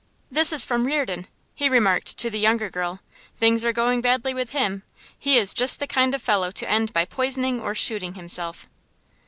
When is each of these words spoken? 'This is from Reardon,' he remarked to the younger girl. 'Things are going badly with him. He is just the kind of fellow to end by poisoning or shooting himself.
'This 0.31 0.51
is 0.51 0.65
from 0.65 0.87
Reardon,' 0.87 1.27
he 1.53 1.69
remarked 1.69 2.17
to 2.17 2.31
the 2.31 2.39
younger 2.39 2.71
girl. 2.71 3.01
'Things 3.35 3.63
are 3.63 3.71
going 3.71 4.01
badly 4.01 4.33
with 4.33 4.49
him. 4.49 4.81
He 5.19 5.37
is 5.37 5.53
just 5.53 5.79
the 5.79 5.85
kind 5.85 6.15
of 6.15 6.23
fellow 6.23 6.49
to 6.49 6.67
end 6.67 6.91
by 6.91 7.05
poisoning 7.05 7.61
or 7.61 7.75
shooting 7.75 8.15
himself. 8.15 8.67